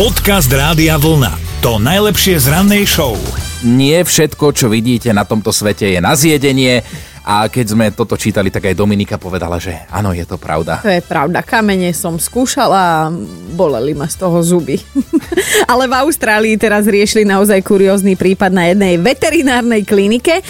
Podcast 0.00 0.48
Rádia 0.48 0.96
Vlna. 0.96 1.60
To 1.60 1.76
najlepšie 1.76 2.40
z 2.40 2.48
rannej 2.48 2.88
show. 2.88 3.20
Nie 3.60 4.00
všetko, 4.00 4.56
čo 4.56 4.72
vidíte 4.72 5.12
na 5.12 5.28
tomto 5.28 5.52
svete 5.52 5.92
je 5.92 6.00
na 6.00 6.16
zjedenie. 6.16 6.80
A 7.20 7.44
keď 7.52 7.66
sme 7.68 7.92
toto 7.92 8.16
čítali, 8.16 8.48
tak 8.48 8.72
aj 8.72 8.80
Dominika 8.80 9.20
povedala, 9.20 9.60
že 9.60 9.76
áno, 9.92 10.16
je 10.16 10.24
to 10.24 10.40
pravda. 10.40 10.80
To 10.80 10.88
je 10.88 11.04
pravda. 11.04 11.44
Kamene 11.44 11.92
som 11.92 12.16
skúšala 12.16 12.80
a 12.80 13.12
boleli 13.52 13.92
ma 13.92 14.08
z 14.08 14.24
toho 14.24 14.40
zuby. 14.40 14.80
Ale 15.68 15.84
v 15.84 15.92
Austrálii 16.00 16.56
teraz 16.56 16.88
riešili 16.88 17.28
naozaj 17.28 17.60
kuriózny 17.60 18.16
prípad 18.16 18.56
na 18.56 18.72
jednej 18.72 18.96
veterinárnej 18.96 19.84
klinike. 19.84 20.40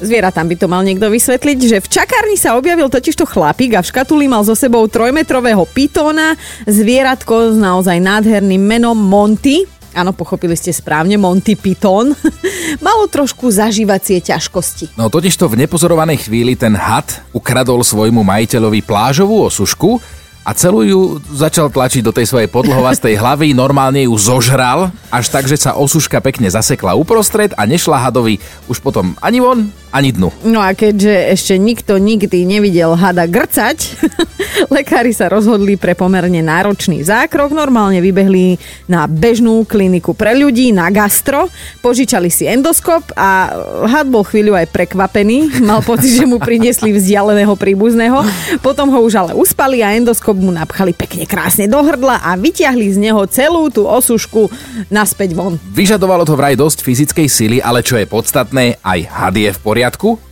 Zvieratám 0.00 0.48
by 0.48 0.56
to 0.56 0.66
mal 0.66 0.80
niekto 0.80 1.12
vysvetliť, 1.12 1.58
že 1.60 1.76
v 1.84 1.88
čakárni 1.92 2.40
sa 2.40 2.56
objavil 2.56 2.88
totižto 2.88 3.28
chlapík 3.28 3.76
a 3.76 3.84
v 3.84 3.90
škatuli 3.92 4.32
mal 4.32 4.40
so 4.40 4.56
sebou 4.56 4.88
trojmetrového 4.88 5.68
pitóna, 5.68 6.40
zvieratko 6.64 7.52
s 7.52 7.56
naozaj 7.60 8.00
nádherným 8.00 8.64
menom 8.64 8.96
Monty, 8.96 9.68
áno, 9.92 10.16
pochopili 10.16 10.56
ste 10.56 10.72
správne, 10.72 11.20
Monty 11.20 11.52
Python, 11.52 12.16
malo 12.86 13.04
trošku 13.12 13.52
zažívacie 13.52 14.24
ťažkosti. 14.24 14.96
No 14.96 15.12
totižto 15.12 15.52
v 15.52 15.68
nepozorovanej 15.68 16.24
chvíli 16.24 16.56
ten 16.56 16.72
had 16.72 17.20
ukradol 17.36 17.84
svojmu 17.84 18.24
majiteľovi 18.24 18.80
plážovú 18.80 19.44
osušku, 19.52 20.00
a 20.40 20.56
celú 20.56 20.80
ju 20.82 21.00
začal 21.36 21.68
tlačiť 21.68 22.00
do 22.00 22.16
tej 22.16 22.24
svojej 22.24 22.48
podlhovastej 22.48 23.20
hlavy, 23.20 23.52
normálne 23.52 24.08
ju 24.08 24.16
zožral, 24.16 24.88
až 25.12 25.28
tak, 25.28 25.44
že 25.44 25.60
sa 25.60 25.76
osuška 25.76 26.16
pekne 26.24 26.48
zasekla 26.48 26.96
uprostred 26.96 27.52
a 27.60 27.68
nešla 27.68 28.08
hadovi 28.08 28.40
už 28.64 28.80
potom 28.80 29.12
ani 29.20 29.44
von, 29.44 29.68
ani 29.90 30.14
dnu. 30.14 30.30
No 30.46 30.62
a 30.62 30.74
keďže 30.74 31.34
ešte 31.34 31.54
nikto 31.58 31.98
nikdy 31.98 32.46
nevidel 32.46 32.94
hada 32.94 33.26
grcať, 33.26 33.78
lekári 34.74 35.10
sa 35.10 35.26
rozhodli 35.26 35.74
pre 35.74 35.98
pomerne 35.98 36.40
náročný 36.40 37.02
zákrok, 37.02 37.50
normálne 37.50 37.98
vybehli 37.98 38.56
na 38.86 39.10
bežnú 39.10 39.66
kliniku 39.66 40.14
pre 40.14 40.38
ľudí, 40.38 40.70
na 40.70 40.88
gastro, 40.94 41.50
požičali 41.82 42.30
si 42.30 42.46
endoskop 42.46 43.02
a 43.18 43.50
had 43.90 44.06
bol 44.06 44.22
chvíľu 44.22 44.54
aj 44.54 44.70
prekvapený, 44.70 45.50
mal 45.70 45.82
pocit, 45.82 46.14
že 46.14 46.24
mu 46.24 46.38
priniesli 46.38 46.94
vzdialeného 46.94 47.52
príbuzného, 47.58 48.22
potom 48.64 48.94
ho 48.94 48.98
už 49.02 49.14
ale 49.18 49.32
uspali 49.34 49.82
a 49.82 49.92
endoskop 49.98 50.38
mu 50.38 50.54
napchali 50.54 50.94
pekne 50.94 51.26
krásne 51.26 51.66
do 51.66 51.82
hrdla 51.82 52.22
a 52.22 52.38
vyťahli 52.38 52.86
z 52.94 52.98
neho 53.10 53.22
celú 53.26 53.68
tú 53.68 53.90
osušku 53.90 54.46
naspäť 54.88 55.34
von. 55.34 55.58
Vyžadovalo 55.74 56.22
to 56.22 56.38
vraj 56.38 56.54
dosť 56.54 56.86
fyzickej 56.86 57.26
sily, 57.26 57.58
ale 57.58 57.82
čo 57.82 57.98
je 57.98 58.06
podstatné, 58.06 58.78
aj 58.80 59.00
had 59.10 59.36
je 59.36 59.50
v 59.50 59.58
poriadku, 59.60 59.79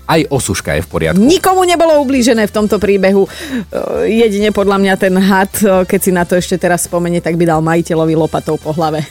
aj 0.08 0.24
osuška 0.32 0.80
je 0.80 0.82
v 0.82 0.88
poriadku. 0.88 1.20
Nikomu 1.20 1.68
nebolo 1.68 2.00
ublížené 2.00 2.48
v 2.48 2.52
tomto 2.52 2.80
príbehu. 2.80 3.28
E, 3.28 3.30
jedine 4.08 4.48
podľa 4.56 4.80
mňa 4.80 4.94
ten 4.96 5.14
had, 5.20 5.52
e, 5.60 5.84
keď 5.84 6.00
si 6.00 6.10
na 6.10 6.24
to 6.24 6.41
ešte 6.41 6.56
teraz 6.56 6.88
spomenie, 6.88 7.20
tak 7.20 7.36
by 7.36 7.44
dal 7.44 7.60
majiteľovi 7.60 8.16
lopatou 8.16 8.56
po 8.56 8.72
hlave. 8.72 9.04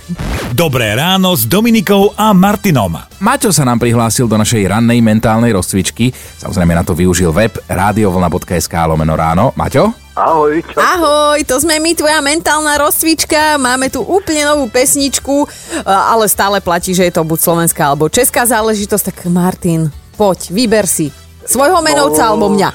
Dobré 0.57 0.97
ráno 0.97 1.37
s 1.37 1.45
Dominikou 1.45 2.17
a 2.17 2.33
Martinom. 2.33 2.97
Maťo 3.21 3.53
sa 3.53 3.61
nám 3.61 3.77
prihlásil 3.77 4.25
do 4.25 4.41
našej 4.41 4.65
rannej 4.65 4.97
mentálnej 5.05 5.53
rozcvičky. 5.53 6.09
Samozrejme 6.41 6.73
na 6.73 6.81
to 6.81 6.97
využil 6.97 7.29
web 7.29 7.53
radiovlna.sk 7.69 8.73
lomeno 8.89 9.13
ráno. 9.13 9.53
Maťo? 9.53 9.93
Ahoj, 10.17 10.65
čo? 10.65 10.81
Ahoj, 10.81 11.37
to 11.45 11.61
sme 11.61 11.77
my, 11.77 11.93
tvoja 11.93 12.25
mentálna 12.25 12.73
rozcvička. 12.81 13.61
Máme 13.61 13.93
tu 13.93 14.01
úplne 14.01 14.49
novú 14.49 14.65
pesničku, 14.65 15.45
e, 15.45 15.47
ale 15.85 16.25
stále 16.25 16.57
platí, 16.57 16.97
že 16.97 17.05
je 17.05 17.13
to 17.13 17.21
buď 17.21 17.37
slovenská 17.37 17.93
alebo 17.93 18.09
česká 18.09 18.49
záležitosť. 18.49 19.13
Tak 19.13 19.29
Martin, 19.29 19.93
poď, 20.17 20.49
vyber 20.49 20.89
si 20.89 21.13
svojho 21.45 21.79
menovca 21.85 22.25
no, 22.25 22.29
alebo 22.33 22.45
mňa. 22.51 22.69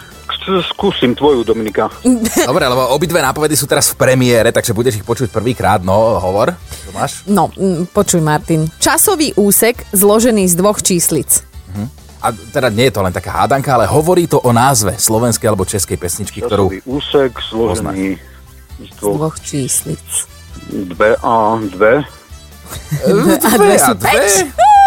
Skúsim 0.73 1.15
tvoju, 1.15 1.43
Dominika. 1.47 1.91
Dobre, 2.51 2.65
lebo 2.67 2.95
obidve 2.95 3.19
nápovedy 3.19 3.59
sú 3.59 3.67
teraz 3.67 3.91
v 3.93 3.99
premiére, 3.99 4.55
takže 4.55 4.75
budeš 4.75 5.03
ich 5.03 5.07
počuť 5.07 5.29
prvýkrát. 5.31 5.83
No, 5.83 6.19
hovor, 6.23 6.55
čo 6.57 6.91
máš? 6.95 7.23
No, 7.27 7.51
počuj, 7.91 8.23
Martin. 8.23 8.67
Časový 8.79 9.35
úsek 9.39 9.87
zložený 9.95 10.47
z 10.51 10.55
dvoch 10.55 10.79
číslic. 10.83 11.43
Uh-huh 11.71 12.03
a 12.23 12.31
teda 12.31 12.71
nie 12.71 12.87
je 12.89 12.95
to 12.95 13.03
len 13.03 13.11
taká 13.11 13.43
hádanka, 13.43 13.75
ale 13.75 13.91
hovorí 13.91 14.31
to 14.31 14.39
o 14.39 14.55
názve 14.55 14.95
slovenskej 14.95 15.51
alebo 15.51 15.67
českej 15.67 15.99
pesničky, 15.99 16.39
ktorú... 16.39 16.71
úsek 16.87 17.35
zložený 17.51 18.15
z 18.79 18.91
dvoch, 18.95 19.11
z 19.11 19.19
dvoch 19.19 19.37
číslic. 19.43 20.07
Dve 20.71 21.19
a 21.19 21.59
dve. 21.59 22.07
a 23.51 23.55
dve 23.59 23.77
sú 23.77 23.95
dve? 23.99 24.23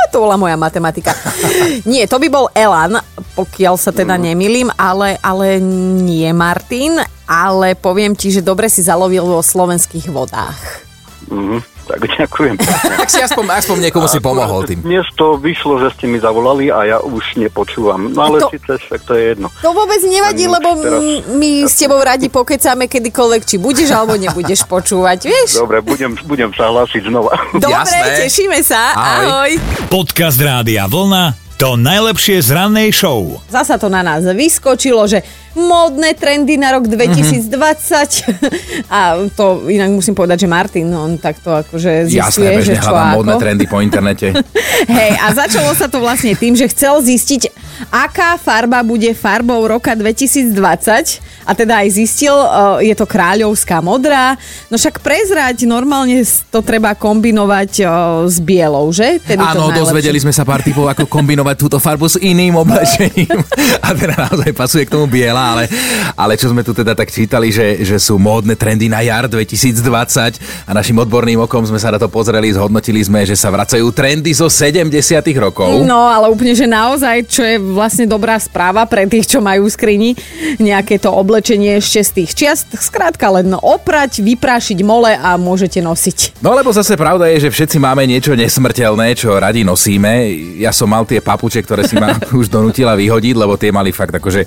to 0.13 0.21
bola 0.21 0.37
moja 0.37 0.55
matematika. 0.55 1.17
nie, 1.91 2.05
to 2.05 2.21
by 2.21 2.27
bol 2.29 2.45
Elan, 2.53 3.01
pokiaľ 3.33 3.75
sa 3.75 3.89
teda 3.89 4.15
mm. 4.15 4.21
nemilím, 4.21 4.69
ale, 4.77 5.17
ale 5.19 5.57
nie 6.01 6.29
Martin, 6.31 7.01
ale 7.25 7.73
poviem 7.73 8.13
ti, 8.13 8.29
že 8.29 8.45
dobre 8.45 8.69
si 8.69 8.85
zalovil 8.85 9.25
vo 9.25 9.41
slovenských 9.41 10.13
vodách. 10.13 10.84
Mm-hmm. 11.25 11.59
Tak 11.85 12.01
ďakujem. 12.01 12.55
tak 13.05 13.09
si 13.13 13.21
aspoň, 13.21 13.45
aspoň 13.61 13.77
niekomu 13.89 14.09
si 14.09 14.17
pomohol 14.17 14.65
tým. 14.65 14.81
Dnes 14.81 15.05
to 15.13 15.37
vyšlo, 15.37 15.77
že 15.85 15.93
ste 15.93 16.09
mi 16.09 16.17
zavolali 16.17 16.73
a 16.73 16.81
ja 16.85 16.97
už 16.97 17.37
nepočúvam. 17.37 18.09
No 18.09 18.25
ale 18.25 18.41
to, 18.41 18.49
síce 18.49 18.73
však 18.81 19.01
to 19.05 19.13
je 19.13 19.23
jedno. 19.37 19.47
To 19.61 19.69
vôbec 19.69 20.01
nevadí, 20.01 20.49
lebo 20.49 20.81
teraz... 20.81 21.01
my 21.37 21.51
s 21.69 21.75
tebou 21.77 22.01
radi 22.01 22.33
pokecáme 22.33 22.89
kedykoľvek, 22.89 23.41
či 23.45 23.55
budeš 23.61 23.93
alebo 23.93 24.17
nebudeš 24.17 24.65
počúvať, 24.65 25.29
vieš? 25.29 25.61
Dobre, 25.61 25.85
budem, 25.85 26.17
budem 26.25 26.49
sa 26.57 26.73
hlásiť 26.73 27.05
znova. 27.05 27.37
Dobre, 27.53 27.69
Jasné. 27.69 28.25
tešíme 28.25 28.59
sa. 28.65 28.97
Ahoj. 28.97 29.05
Ahoj. 29.05 29.51
Podcast 29.93 30.41
Rádia 30.41 30.89
Vlna 30.89 31.44
to 31.55 31.79
najlepšie 31.79 32.43
z 32.43 32.51
rannej 32.51 32.91
show. 32.91 33.39
Zasa 33.47 33.79
to 33.79 33.87
na 33.87 34.03
nás 34.03 34.27
vyskočilo, 34.27 35.07
že 35.07 35.23
módne 35.55 36.11
trendy 36.11 36.59
na 36.59 36.75
rok 36.75 36.83
2020. 36.83 37.47
Mm-hmm. 37.47 38.91
a 38.95 39.23
to 39.31 39.63
inak 39.71 39.87
musím 39.95 40.11
povedať, 40.11 40.43
že 40.43 40.51
Martin, 40.51 40.91
on 40.91 41.15
takto 41.15 41.55
akože 41.55 42.11
zistuje, 42.11 42.51
Jasné, 42.51 42.59
že 42.59 42.75
čo 42.75 42.91
ako. 42.91 43.23
módne 43.23 43.35
trendy 43.39 43.63
po 43.71 43.79
internete. 43.79 44.35
Hej, 44.99 45.11
a 45.15 45.31
začalo 45.31 45.71
sa 45.71 45.87
to 45.87 46.03
vlastne 46.03 46.35
tým, 46.35 46.59
že 46.59 46.67
chcel 46.67 46.99
zistiť, 46.99 47.47
aká 47.87 48.35
farba 48.35 48.83
bude 48.83 49.15
farbou 49.15 49.63
roka 49.63 49.95
2020 49.95 51.34
a 51.45 51.51
teda 51.53 51.85
aj 51.85 51.89
zistil, 51.93 52.33
je 52.81 52.91
to 52.97 53.05
kráľovská 53.05 53.79
modrá. 53.79 54.33
No 54.67 54.75
však 54.75 54.99
prezrať 54.99 55.69
normálne 55.69 56.25
to 56.49 56.59
treba 56.65 56.97
kombinovať 56.97 57.85
s 58.25 58.37
bielou, 58.41 58.89
že? 58.89 59.21
Tedy 59.21 59.39
Áno, 59.39 59.69
dozvedeli 59.69 60.17
sme 60.17 60.33
sa 60.33 60.41
pár 60.41 60.65
typov, 60.65 60.89
ako 60.89 61.05
kombinovať 61.05 61.55
túto 61.61 61.77
farbu 61.77 62.09
s 62.09 62.17
iným 62.17 62.57
oblečením. 62.57 63.37
A 63.85 63.93
teda 63.93 64.29
naozaj 64.29 64.51
pasuje 64.57 64.83
k 64.89 64.93
tomu 64.97 65.05
biela, 65.05 65.53
ale, 65.53 65.69
ale 66.17 66.33
čo 66.33 66.49
sme 66.49 66.65
tu 66.65 66.73
teda 66.73 66.97
tak 66.97 67.13
čítali, 67.13 67.53
že, 67.53 67.85
že 67.85 68.01
sú 68.01 68.17
módne 68.17 68.57
trendy 68.57 68.89
na 68.89 69.05
jar 69.05 69.29
2020 69.29 70.65
a 70.65 70.71
našim 70.73 70.97
odborným 70.97 71.45
okom 71.45 71.61
sme 71.61 71.77
sa 71.77 71.93
na 71.93 72.01
to 72.01 72.09
pozreli, 72.09 72.49
zhodnotili 72.49 73.05
sme, 73.05 73.21
že 73.21 73.37
sa 73.37 73.53
vracajú 73.53 73.85
trendy 73.93 74.33
zo 74.33 74.49
70 74.49 74.89
rokov. 75.37 75.85
No, 75.85 76.09
ale 76.09 76.33
úplne, 76.33 76.57
že 76.57 76.65
naozaj, 76.65 77.29
čo 77.29 77.45
je 77.45 77.61
vlastne 77.61 78.09
dobrá 78.09 78.41
správa 78.41 78.81
pre 78.89 79.05
tých, 79.05 79.29
čo 79.29 79.39
majú 79.43 79.69
skrini 79.69 80.17
nejaké 80.57 80.97
to 80.97 81.13
oblečenie 81.13 81.34
ešte 81.81 81.99
z 82.03 82.11
tých 82.21 82.31
čiast. 82.35 82.67
Skrátka 82.77 83.27
len 83.33 83.51
oprať, 83.55 84.21
vyprášiť 84.21 84.79
mole 84.85 85.15
a 85.15 85.35
môžete 85.35 85.81
nosiť. 85.81 86.39
No 86.43 86.53
lebo 86.53 86.69
zase 86.69 86.93
pravda 86.99 87.31
je, 87.33 87.47
že 87.47 87.53
všetci 87.53 87.77
máme 87.81 88.05
niečo 88.05 88.37
nesmrteľné, 88.37 89.15
čo 89.17 89.35
radi 89.35 89.65
nosíme. 89.65 90.31
Ja 90.61 90.69
som 90.69 90.91
mal 90.91 91.03
tie 91.03 91.19
papuče, 91.19 91.63
ktoré 91.65 91.83
si 91.87 91.97
ma 91.97 92.13
už 92.39 92.47
donutila 92.47 92.93
vyhodiť, 92.93 93.35
lebo 93.35 93.57
tie 93.57 93.73
mali 93.73 93.89
fakt 93.89 94.13
akože 94.15 94.45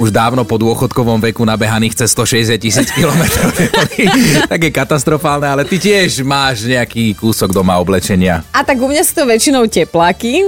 už 0.00 0.08
dávno 0.08 0.48
po 0.48 0.56
dôchodkovom 0.56 1.20
veku 1.20 1.44
nabehaných 1.44 1.92
cez 2.00 2.16
160 2.16 2.56
tisíc 2.56 2.88
kilometrov. 2.88 3.52
Také 4.56 4.72
katastrofálne, 4.72 5.44
ale 5.44 5.68
ty 5.68 5.76
tiež 5.76 6.24
máš 6.24 6.64
nejaký 6.64 7.12
kúsok 7.20 7.52
doma 7.52 7.76
oblečenia. 7.76 8.40
A 8.56 8.64
tak 8.64 8.80
u 8.80 8.88
mňa 8.88 9.04
sú 9.04 9.12
to 9.20 9.24
väčšinou 9.28 9.68
tepláky 9.68 10.40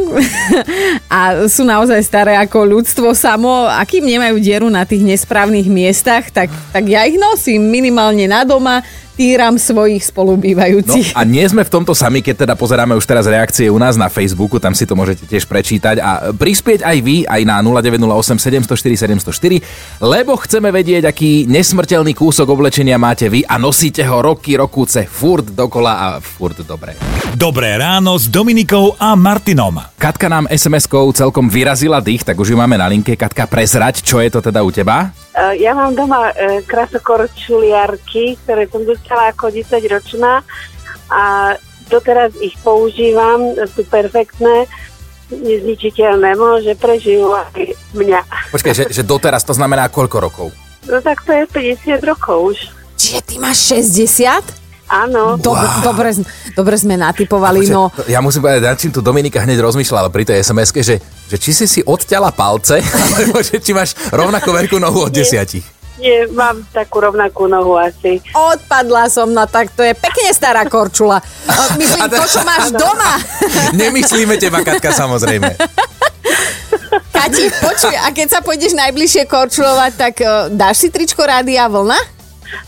a 1.12 1.44
sú 1.52 1.68
naozaj 1.68 2.00
staré 2.00 2.32
ako 2.40 2.80
ľudstvo 2.80 3.12
samo. 3.12 3.68
A 3.68 3.84
kým 3.84 4.08
nemajú 4.08 4.40
dieru 4.40 4.72
na 4.72 4.88
tých 4.88 5.04
nesprávnych 5.04 5.68
miestach, 5.68 6.32
tak, 6.32 6.48
tak 6.72 6.88
ja 6.88 7.04
ich 7.04 7.20
nosím 7.20 7.68
minimálne 7.68 8.24
na 8.24 8.48
doma 8.48 8.80
týram 9.14 9.60
svojich 9.60 10.02
spolubývajúcich. 10.08 11.12
No 11.12 11.18
a 11.18 11.22
nie 11.28 11.44
sme 11.44 11.62
v 11.62 11.72
tomto 11.72 11.92
sami, 11.92 12.24
keď 12.24 12.48
teda 12.48 12.54
pozeráme 12.56 12.96
už 12.96 13.04
teraz 13.04 13.28
reakcie 13.28 13.68
u 13.68 13.76
nás 13.76 14.00
na 14.00 14.08
Facebooku, 14.08 14.56
tam 14.56 14.72
si 14.72 14.88
to 14.88 14.96
môžete 14.96 15.28
tiež 15.28 15.44
prečítať 15.44 15.96
a 16.00 16.32
prispieť 16.32 16.80
aj 16.82 16.96
vy, 17.04 17.16
aj 17.28 17.42
na 17.44 17.60
0908 17.60 18.66
704 18.66 19.22
704, 19.22 20.02
lebo 20.02 20.36
chceme 20.40 20.72
vedieť, 20.72 21.06
aký 21.06 21.44
nesmrteľný 21.46 22.16
kúsok 22.16 22.48
oblečenia 22.48 22.96
máte 22.96 23.28
vy 23.28 23.44
a 23.44 23.60
nosíte 23.60 24.02
ho 24.08 24.18
roky, 24.24 24.56
rokúce, 24.56 25.04
furt 25.04 25.52
dokola 25.52 25.92
a 25.92 26.06
furt 26.18 26.64
dobre. 26.64 26.96
Dobré 27.32 27.80
ráno 27.80 28.16
s 28.16 28.28
Dominikou 28.28 28.96
a 29.00 29.16
Martinom. 29.16 29.80
Katka 29.96 30.28
nám 30.28 30.50
SMS-kou 30.52 31.14
celkom 31.16 31.48
vyrazila 31.48 32.02
dých, 32.02 32.28
tak 32.28 32.36
už 32.36 32.52
ju 32.52 32.56
máme 32.58 32.76
na 32.76 32.90
linke. 32.90 33.16
Katka, 33.16 33.48
prezrať, 33.48 34.04
čo 34.04 34.20
je 34.20 34.28
to 34.28 34.44
teda 34.44 34.60
u 34.60 34.68
teba? 34.68 35.14
Uh, 35.32 35.56
ja 35.56 35.72
mám 35.72 35.96
doma 35.96 36.28
uh, 36.28 36.60
krasokorčuliarky, 36.68 38.36
ktoré 38.44 38.68
som 38.68 38.84
dostala 39.02 39.34
ako 39.34 39.50
10 39.50 39.82
ročná 39.90 40.46
a 41.10 41.52
doteraz 41.90 42.32
ich 42.38 42.54
používam, 42.62 43.58
sú 43.74 43.82
perfektné 43.90 44.70
nezničiteľné, 45.28 46.38
môže 46.38 46.72
prežijú 46.78 47.34
aj 47.34 47.74
mňa. 47.98 48.20
Počkaj, 48.54 48.72
že, 48.72 48.84
že 48.94 49.02
doteraz 49.02 49.42
to 49.42 49.52
znamená 49.52 49.90
koľko 49.90 50.16
rokov? 50.22 50.46
No 50.86 51.02
tak 51.02 51.26
to 51.26 51.34
je 51.34 51.44
50 51.50 51.98
rokov 52.06 52.54
už. 52.54 52.58
Čiže 52.94 53.20
ty 53.26 53.34
máš 53.42 53.74
60? 53.74 54.62
Áno. 54.92 55.40
Dobre, 55.40 55.66
dobre, 55.80 56.08
dobre 56.52 56.76
sme 56.76 57.00
natypovali, 57.00 57.64
Počkaj, 57.64 57.72
no. 57.72 57.88
Ja 58.12 58.20
musím 58.20 58.44
povedať, 58.44 58.60
nad 58.60 58.76
čím 58.76 58.92
tu 58.92 59.00
Dominika 59.00 59.40
hneď 59.40 59.64
rozmýšľala 59.64 60.12
pri 60.12 60.28
tej 60.28 60.44
sms 60.44 60.68
že, 60.84 60.96
že 61.32 61.36
či 61.40 61.50
si 61.56 61.64
si 61.64 61.80
odťala 61.80 62.28
palce, 62.36 62.84
alebo 63.16 63.40
že 63.40 63.56
či 63.56 63.72
máš 63.72 63.96
rovnako 64.12 64.52
veľkú 64.52 64.76
nohu 64.76 65.08
od 65.08 65.12
desiatich. 65.12 65.64
Nie, 66.00 66.24
mám 66.32 66.64
takú 66.72 67.04
rovnakú 67.04 67.44
nohu 67.44 67.76
asi. 67.76 68.24
Odpadla 68.32 69.12
som, 69.12 69.28
no 69.28 69.44
tak 69.44 69.76
to 69.76 69.84
je 69.84 69.92
pekne 69.92 70.32
stará 70.32 70.64
korčula. 70.64 71.20
Myslím, 71.76 72.08
to, 72.16 72.24
čo 72.24 72.40
máš 72.48 72.72
doma. 72.72 73.20
Nemyslíme 73.80 74.40
teba, 74.40 74.64
Katka, 74.64 74.94
samozrejme. 74.96 75.52
Kati, 77.16 77.44
počuj, 77.60 77.92
a 77.92 78.08
keď 78.10 78.26
sa 78.28 78.40
pôjdeš 78.40 78.72
najbližšie 78.72 79.28
korčulovať, 79.28 79.92
tak 79.94 80.14
uh, 80.24 80.48
dáš 80.48 80.84
si 80.84 80.88
tričko 80.88 81.22
Rádia 81.22 81.68
Vlna? 81.68 81.96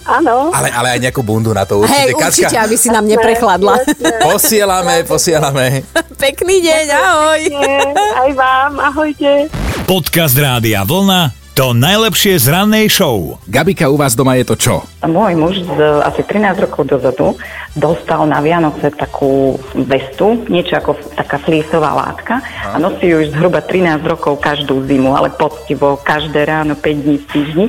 Áno. 0.04 0.48
Ale, 0.52 0.72
ale 0.72 0.96
aj 0.96 1.00
nejakú 1.08 1.20
bundu 1.20 1.52
na 1.52 1.68
to 1.68 1.80
určite. 1.80 1.96
Hej, 1.96 2.10
určite, 2.16 2.56
aby 2.56 2.76
si 2.76 2.88
nám 2.88 3.04
neprechladla. 3.04 3.84
Posielame, 4.24 5.04
posielame. 5.04 5.84
Pekný 6.16 6.64
deň, 6.64 6.86
ahoj. 6.92 7.40
Nie, 7.52 7.78
aj 8.16 8.30
vám, 8.32 8.72
ahojte. 8.80 9.52
Podcast 9.84 10.36
Rádia 10.40 10.88
Vlna 10.88 11.43
to 11.54 11.70
najlepšie 11.70 12.34
z 12.34 12.50
rannej 12.50 12.90
show. 12.90 13.38
Gabika, 13.46 13.86
u 13.86 13.94
vás 13.94 14.18
doma 14.18 14.34
je 14.34 14.42
to 14.42 14.58
čo? 14.58 14.74
Môj 15.06 15.38
muž 15.38 15.62
z 15.62 15.78
asi 16.02 16.26
13 16.26 16.66
rokov 16.66 16.82
dozadu 16.90 17.38
dostal 17.78 18.26
na 18.26 18.42
Vianoce 18.42 18.90
takú 18.90 19.58
vestu, 19.74 20.46
niečo 20.46 20.78
ako 20.78 20.94
taká 21.14 21.38
flísová 21.42 21.94
látka 21.94 22.42
a 22.70 22.78
nosí 22.78 23.10
ju 23.10 23.22
už 23.22 23.34
zhruba 23.34 23.62
13 23.62 24.02
rokov 24.06 24.38
každú 24.38 24.82
zimu, 24.86 25.14
ale 25.14 25.30
poctivo, 25.34 25.98
každé 25.98 26.42
ráno 26.46 26.74
5 26.78 27.04
dní 27.06 27.16
v 27.18 27.26
týždni. 27.30 27.66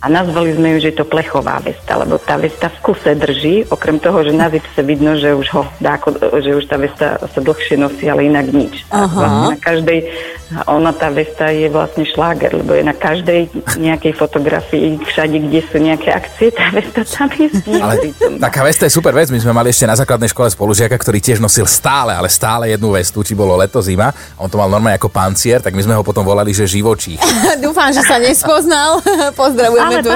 A 0.00 0.12
nazvali 0.12 0.56
sme 0.56 0.76
ju, 0.76 0.88
že 0.88 0.88
je 0.92 0.98
to 1.00 1.06
plechová 1.08 1.60
vesta, 1.60 1.96
lebo 2.00 2.20
tá 2.20 2.36
vesta 2.40 2.68
v 2.68 2.78
kuse 2.84 3.12
drží, 3.16 3.68
okrem 3.68 4.00
toho, 4.00 4.24
že 4.24 4.32
na 4.32 4.48
zipse 4.48 4.80
vidno, 4.84 5.16
že 5.16 5.36
už 5.36 5.46
ho 5.56 5.62
dá, 5.80 6.00
že 6.40 6.52
už 6.56 6.64
tá 6.68 6.76
vesta 6.80 7.20
sa 7.20 7.40
dlhšie 7.40 7.76
nosí, 7.80 8.08
ale 8.08 8.28
inak 8.28 8.46
nič. 8.52 8.84
Aha. 8.92 9.08
vlastne 9.08 9.46
na 9.52 9.58
každej, 9.60 9.98
ona 10.68 10.92
tá 10.94 11.10
vesta 11.10 11.50
je 11.52 11.68
vlastne 11.68 12.06
šláger, 12.06 12.54
lebo 12.56 12.72
je 12.72 12.84
na 12.86 12.94
každej 13.06 13.40
nejakej 13.78 14.12
fotografii, 14.18 14.98
všade, 14.98 15.38
kde 15.46 15.60
sú 15.70 15.78
nejaké 15.78 16.10
akcie, 16.10 16.50
tá 16.50 16.74
vesta 16.74 17.06
tam 17.06 17.30
je. 17.30 17.46
Ale 17.78 18.10
taká 18.42 18.66
vesta 18.66 18.90
je 18.90 18.92
super 18.92 19.14
vec. 19.14 19.30
My 19.30 19.38
sme 19.38 19.54
mali 19.54 19.70
ešte 19.70 19.86
na 19.86 19.94
základnej 19.94 20.26
škole 20.34 20.50
spolužiaka, 20.50 20.98
ktorý 20.98 21.22
tiež 21.22 21.38
nosil 21.38 21.70
stále, 21.70 22.10
ale 22.10 22.26
stále 22.26 22.66
jednu 22.74 22.90
vestu, 22.90 23.22
či 23.22 23.38
bolo 23.38 23.54
leto, 23.54 23.78
zima. 23.78 24.10
On 24.34 24.50
to 24.50 24.58
mal 24.58 24.66
normálne 24.66 24.98
ako 24.98 25.06
pancier, 25.06 25.62
tak 25.62 25.78
my 25.78 25.82
sme 25.86 25.94
ho 25.94 26.02
potom 26.02 26.26
volali, 26.26 26.50
že 26.50 26.66
živočí. 26.66 27.14
Dúfam, 27.64 27.94
že 27.94 28.02
sa 28.02 28.18
nespoznal. 28.18 28.98
Pozdravujeme 29.38 30.02
Ale, 30.02 30.02
tu. 30.02 30.10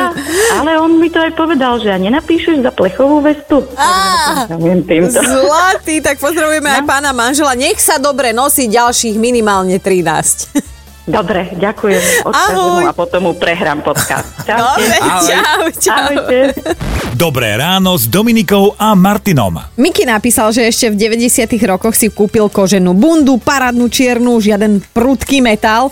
ale 0.59 0.71
on 0.83 0.99
mi 0.99 1.07
to 1.13 1.23
aj 1.23 1.33
povedal, 1.39 1.79
že 1.79 1.95
a 1.95 1.99
nenapíšeš 2.01 2.67
za 2.67 2.75
plechovú 2.75 3.23
vestu. 3.23 3.63
Á. 3.79 4.51
Zlatý, 5.15 6.03
tak 6.03 6.19
pozdravujeme 6.19 6.67
aj 6.81 6.83
pána 6.89 7.15
manžela. 7.15 7.55
Nech 7.55 7.79
sa 7.79 8.03
dobre 8.03 8.35
nosí 8.35 8.67
ďalších 8.67 9.15
minimálne 9.15 9.79
13. 9.79 10.80
Dobre, 11.09 11.57
ďakujem. 11.57 12.29
Mu 12.29 12.85
a 12.85 12.93
potom 12.93 13.21
mu 13.25 13.33
prehrám 13.33 13.81
podcast. 13.81 14.29
Čaute. 14.45 14.85
Dobre, 14.85 14.97
Ahoj. 15.01 15.25
čau, 15.25 15.63
čau. 15.81 15.97
Ahojte. 15.97 16.39
Dobré 17.17 17.57
ráno 17.57 17.97
s 17.97 18.05
Dominikou 18.05 18.77
a 18.77 18.93
Martinom. 18.93 19.57
Miki 19.81 20.05
napísal, 20.05 20.53
že 20.53 20.69
ešte 20.69 20.93
v 20.93 20.97
90 21.17 21.57
rokoch 21.65 21.97
si 21.97 22.13
kúpil 22.13 22.53
koženú 22.53 22.93
bundu, 22.93 23.41
parádnu 23.41 23.89
čiernu, 23.89 24.41
žiaden 24.41 24.85
prudký 24.93 25.41
metal. 25.41 25.89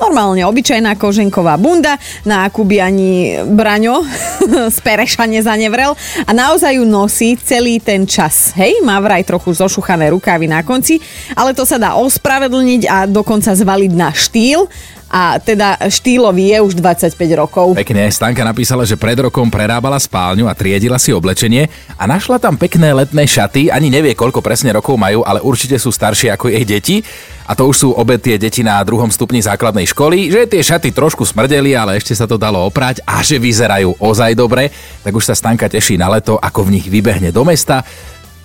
Normálne 0.00 0.46
obyčajná 0.48 0.96
koženková 0.96 1.60
bunda, 1.60 2.00
na 2.24 2.48
akú 2.48 2.64
by 2.64 2.76
ani 2.80 3.10
Braňo 3.44 4.00
z 4.74 4.78
Pereša 4.80 5.28
nezanevrel 5.28 5.92
a 6.24 6.30
naozaj 6.32 6.80
ju 6.80 6.84
nosí 6.88 7.36
celý 7.36 7.76
ten 7.82 8.08
čas. 8.08 8.56
Hej, 8.56 8.80
má 8.80 8.96
vraj 9.04 9.26
trochu 9.26 9.52
zošuchané 9.52 10.08
rukávy 10.14 10.48
na 10.48 10.64
konci, 10.64 10.96
ale 11.36 11.52
to 11.52 11.68
sa 11.68 11.76
dá 11.76 11.98
ospravedlniť 12.00 12.82
a 12.88 13.04
dokonca 13.04 13.52
zvaliť 13.52 13.92
na 13.92 14.10
štýl 14.14 14.64
a 15.12 15.36
teda 15.36 15.76
štýlový 15.92 16.56
je 16.56 16.58
už 16.64 16.72
25 16.80 17.12
rokov. 17.36 17.76
Pekne, 17.76 18.08
Stanka 18.08 18.40
napísala, 18.40 18.88
že 18.88 18.96
pred 18.96 19.20
rokom 19.20 19.52
prerábala 19.52 20.00
spálňu 20.00 20.48
a 20.48 20.56
triedila 20.56 20.96
si 20.96 21.12
oblečenie 21.12 21.68
a 22.00 22.08
našla 22.08 22.40
tam 22.40 22.56
pekné 22.56 22.96
letné 22.96 23.28
šaty. 23.28 23.68
Ani 23.68 23.92
nevie, 23.92 24.16
koľko 24.16 24.40
presne 24.40 24.72
rokov 24.72 24.96
majú, 24.96 25.20
ale 25.20 25.44
určite 25.44 25.76
sú 25.76 25.92
staršie 25.92 26.32
ako 26.32 26.48
jej 26.48 26.64
deti. 26.64 26.96
A 27.44 27.52
to 27.52 27.68
už 27.68 27.76
sú 27.76 27.88
obe 27.92 28.16
tie 28.16 28.40
deti 28.40 28.64
na 28.64 28.80
druhom 28.80 29.12
stupni 29.12 29.44
základnej 29.44 29.84
školy, 29.84 30.32
že 30.32 30.48
tie 30.48 30.62
šaty 30.64 30.94
trošku 30.94 31.28
smrdeli, 31.28 31.76
ale 31.76 32.00
ešte 32.00 32.16
sa 32.16 32.24
to 32.24 32.40
dalo 32.40 32.64
oprať 32.64 33.04
a 33.04 33.20
že 33.20 33.36
vyzerajú 33.36 34.00
ozaj 34.00 34.32
dobre. 34.32 34.72
Tak 35.04 35.12
už 35.12 35.28
sa 35.28 35.36
Stanka 35.36 35.68
teší 35.68 36.00
na 36.00 36.08
leto, 36.08 36.40
ako 36.40 36.72
v 36.72 36.80
nich 36.80 36.86
vybehne 36.88 37.28
do 37.28 37.44
mesta 37.44 37.84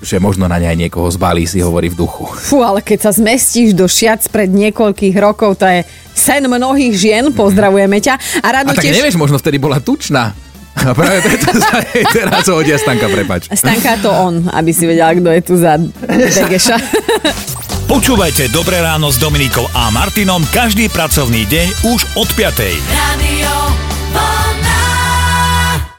že 0.01 0.17
možno 0.21 0.45
na 0.45 0.57
ne 0.61 0.69
aj 0.69 0.77
niekoho 0.77 1.09
zbalí, 1.09 1.45
si 1.45 1.61
hovorí 1.61 1.89
v 1.89 1.97
duchu. 1.97 2.25
Fú, 2.29 2.61
ale 2.61 2.81
keď 2.81 3.09
sa 3.09 3.11
zmestíš 3.13 3.73
do 3.73 3.89
šiac 3.89 4.25
pred 4.29 4.49
niekoľkých 4.49 5.15
rokov, 5.17 5.57
to 5.61 5.65
je 5.65 5.85
sen 6.13 6.45
mnohých 6.45 6.93
žien, 6.93 7.25
pozdravujeme 7.33 7.97
ťa. 8.01 8.17
A 8.41 8.47
A 8.47 8.63
rado 8.63 8.71
tak 8.71 8.85
tiež... 8.85 8.95
nevieš, 8.97 9.19
možno 9.19 9.35
vtedy 9.41 9.57
bola 9.59 9.83
tučná. 9.83 10.31
A 10.77 10.93
práve 10.93 11.25
preto 11.25 11.57
sa 11.57 11.81
jej 11.81 12.05
teraz 12.13 12.45
hodia 12.45 12.77
Stanka, 12.77 13.09
prepač. 13.09 13.49
Stanka 13.49 13.97
to 13.97 14.13
on, 14.13 14.45
aby 14.53 14.69
si 14.69 14.85
vedela, 14.85 15.11
kto 15.17 15.29
je 15.33 15.41
tu 15.41 15.53
za 15.57 15.81
Degeša. 16.05 16.77
Počúvajte 17.89 18.53
Dobré 18.53 18.83
ráno 18.83 19.09
s 19.09 19.17
Dominikou 19.17 19.65
a 19.73 19.89
Martinom 19.89 20.43
každý 20.53 20.91
pracovný 20.91 21.49
deň 21.49 21.67
už 21.87 21.99
od 22.19 22.29
5. 22.29 22.61
Radio 22.93 23.36